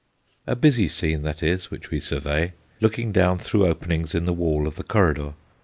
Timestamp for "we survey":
1.91-2.53